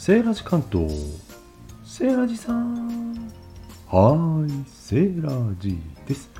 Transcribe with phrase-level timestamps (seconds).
[0.00, 0.90] セーラジ関東
[1.84, 3.30] セーラジさん
[3.86, 6.30] はいセーラジです。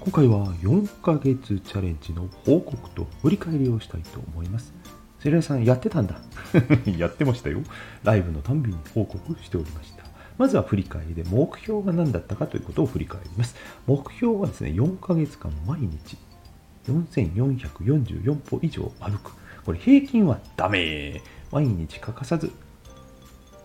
[0.00, 4.74] 今回は4ヶ月チャレンジの報告と振り返りをしたいと思います。
[5.18, 6.20] セーラジさんやってたんだ。
[6.98, 7.62] やってましたよ。
[8.04, 10.04] ライブのたんびに報告しておりました。
[10.36, 13.56] まずは振り返りで目標が何だったかということを振り返ります。
[13.86, 16.18] 目標はですね4ヶ月間毎日
[16.86, 19.32] 4444歩以上歩く。
[19.64, 21.22] これ平均はダメ。
[21.50, 22.52] 毎日欠かさず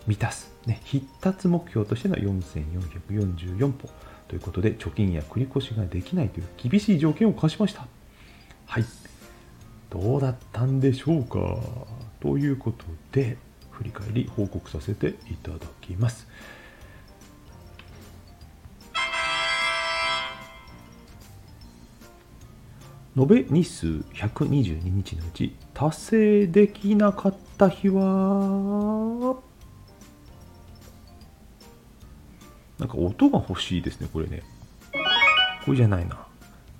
[0.06, 3.88] 満たす、ね、必達目標としての4444歩
[4.28, 7.86] ということで貯金や繰り越しができないという厳しい条件を課しました。
[8.66, 8.84] はい。
[9.90, 11.58] どうだったんでしょうか？
[12.20, 13.36] ということで
[13.70, 16.26] 振り返り報告させていただきます。
[23.14, 29.51] 延べ日数122日のうち達成できなかった日は？
[32.82, 34.42] なんか音が欲しいですねこれね。
[35.64, 36.26] これじゃないな。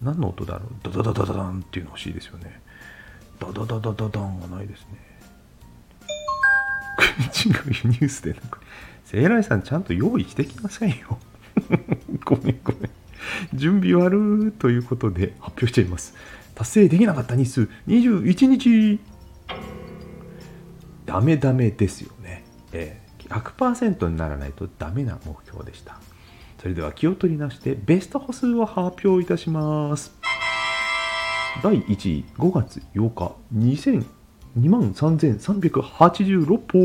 [0.03, 0.69] 何の音だろう。
[0.83, 2.61] ダダダダダンっていうの欲しいですよね。
[3.39, 4.99] ダダダダダダンがないですね。
[7.47, 8.59] 違うニュースでなんか
[9.05, 11.19] セイライさんちゃんと用意してきなさいよ。
[12.25, 12.91] ごめんごめん。
[13.55, 16.15] 準備悪ということで発表しちゃいます。
[16.57, 18.99] 達成できなかった日数21日。
[21.07, 23.02] ダメダメですよね、えー、
[23.33, 25.99] 100%にならないとダメな目標でした。
[26.61, 30.13] それでは気を取り直してベスト歩数を発表いたします。
[31.63, 34.07] 第1位5月8日2000
[34.59, 36.69] 2万3386歩。
[36.69, 36.79] す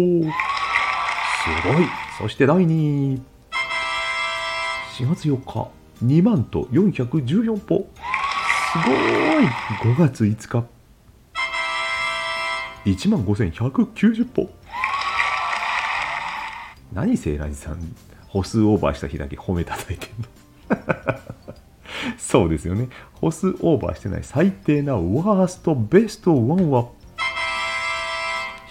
[1.68, 1.86] ごい。
[2.18, 3.22] そして第2位
[4.98, 5.70] 4月4日
[6.04, 7.90] 2万と414歩。
[8.72, 8.94] すご
[9.92, 9.96] い。
[9.96, 10.66] 5月5日
[12.86, 14.50] 1万5190歩。
[16.98, 17.96] 何セーラジさん
[18.28, 20.26] 歩数オーバーした日だけ褒めたたいてんの？
[22.18, 22.90] そうですよね。
[23.22, 26.90] 歩数オーバーしてない最低なワーストベスト1は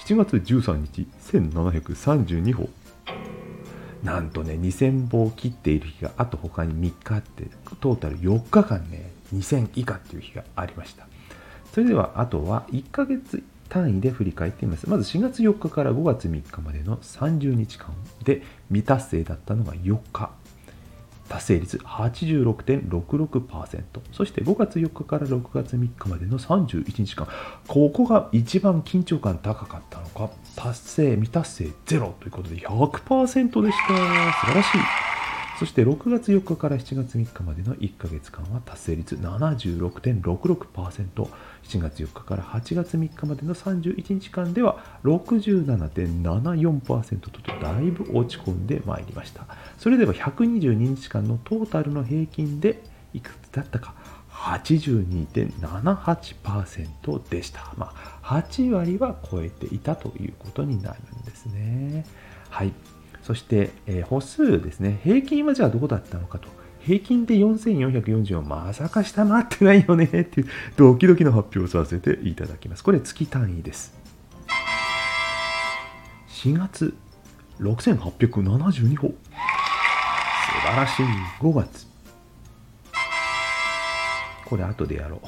[0.07, 2.69] ？7月13日1732歩
[4.03, 7.45] なんとね2000歩を切っている日があと他に3日あって
[7.81, 11.07] トータル4日間ね2000以下っていう日がありました。
[11.73, 14.89] それではあとは1ヶ月単位で振り返ってみます。
[14.89, 17.95] まず4月4日から5月3日までの30日間
[18.25, 20.31] で未達成だったのが4日。
[21.29, 23.83] 達成率86.66%
[24.13, 27.27] そして5月4日から6月3日までの31日間。
[27.67, 30.31] ここが一番緊張感高かったのか。
[30.55, 33.89] 達成未達成ゼロということで100%でした。
[33.89, 33.95] 素
[34.47, 35.16] 晴らしい。
[35.59, 41.31] そして6月4日から7月3日までの1ヶ月間は達成率76.66%、7
[41.81, 47.31] 月4日から8月3日までの31日間では67.74%と
[47.61, 49.47] だいぶ落ち込んでまいりました。
[49.79, 52.83] それでは122日間のトータルの平均で
[53.15, 53.95] いくつだったか
[54.31, 57.73] 82.78%でした。
[57.79, 62.05] まあ、8割は超えていたということになるんですね。
[62.51, 62.75] はい。
[63.27, 65.01] そして、えー、歩数ですね。
[65.03, 66.47] 平均はじゃあどこだったのかと。
[66.79, 72.85] 平均で4440をまさか下回ってないよねっていうドキドキの発表をさせていただきます。
[72.85, 73.99] これ月単位です。
[76.29, 76.95] 4月
[77.59, 79.09] 6872歩。
[79.09, 79.15] 素
[80.61, 81.07] 晴らしい。
[81.41, 81.89] 5月。
[84.45, 85.21] これ後でやろ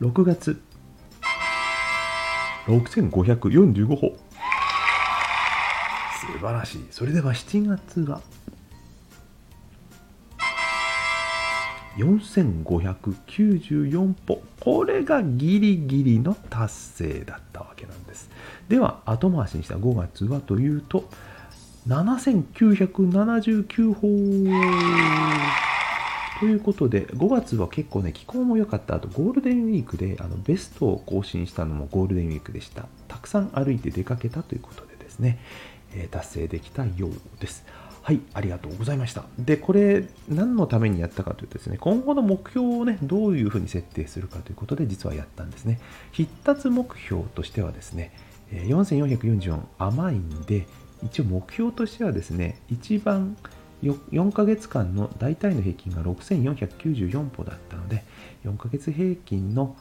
[0.00, 0.06] う。
[0.06, 0.62] 6月。
[2.64, 4.16] 6545歩。
[6.42, 6.86] 晴らしい。
[6.90, 8.20] それでは7月は
[11.96, 14.42] 4594歩。
[14.60, 18.28] これがギリギリの達成だったわけなんです。
[18.68, 21.08] では、後回しにした5月はというと、
[21.88, 24.08] 7979歩。
[26.40, 28.96] ということで、5月は結構ね、気候も良かった。
[28.96, 32.86] あと、ゴールデンウィークであのベストを更新したのもゴールデンウィークでした。
[33.06, 35.38] たくさん歩いて出かけたということでですね、
[36.10, 37.64] 達成できたようです。
[38.02, 39.24] はい、ありがとうございました。
[39.38, 45.80] で、これ、何のためにやったかというとですね、今後の目標をね、どういうふうに設定するかということで、実はやったんですね。
[46.10, 48.12] 必達目標としてはですね、
[48.50, 50.66] 4444甘いんで、
[51.04, 53.36] 一応目標としてはですね、一番
[53.82, 58.02] 4ヶ月間の大体の平均が6494歩だったので、
[58.44, 59.76] 4ヶ月平均の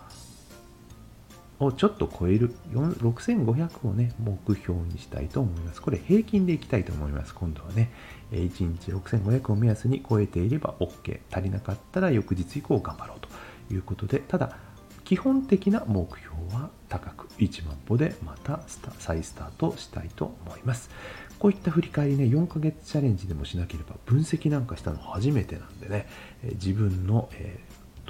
[1.66, 5.81] をちょっと超える6500をね、目標にしたいと思います。
[5.81, 7.34] これ平均でいきたいと思います。
[7.34, 7.92] 今度はね、
[8.31, 11.19] 1日6500を目安に超えていれば OK。
[11.31, 14.58] 足りなかったら翌日以降頑張ろうということで、ただ、
[15.04, 18.62] 基本的な目標は高く1万歩でまた
[19.00, 20.90] 再スタートしたいと思います。
[21.38, 26.07] こういった振り返りね4ヶ月チャレンジでもしなければ分析なんかしたの初めてなんでね、
[26.54, 27.60] 自分の、え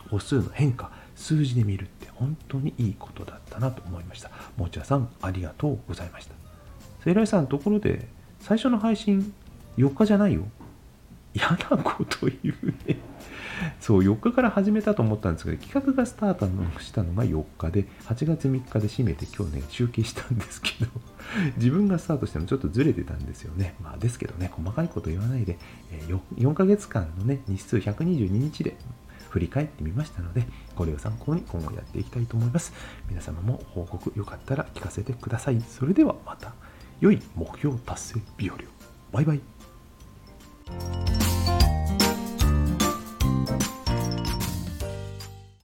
[0.09, 1.87] 歩数の変化数字で見る
[2.21, 4.29] 本当にいいことだったなと思いました。
[4.55, 6.35] もちゃさんありがとうございました。
[7.03, 8.07] セイライさんところで
[8.39, 9.33] 最初の配信
[9.77, 10.43] 4日じゃないよ。
[11.33, 12.97] 嫌なこと言うね。
[13.79, 16.47] そう4日から始めたと思ったんですけど企画がスタート
[16.79, 20.87] したのが4日で8月3日で締めて今日ね集計したんですけど
[21.57, 23.75] 自分がスタートしてもちょっとずれてたんですよね。
[23.81, 25.57] まあですけどね細かいこと言わないで
[26.07, 28.75] 4, 4ヶ月間のね日数122日で
[29.31, 30.43] 振り返ってみましたので
[30.75, 32.73] これを参考に今後やっていきたいと思います。
[33.09, 35.61] 皆様も報告よかったら聞かせてください。
[35.61, 36.53] それではまた。
[36.99, 38.59] 良い目標達成日和を。
[39.11, 39.60] バイバイ。